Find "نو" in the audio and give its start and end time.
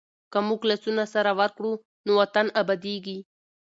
2.05-2.11